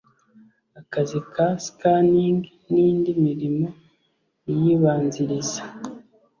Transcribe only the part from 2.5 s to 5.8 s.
n indi mirimo iyibanziriza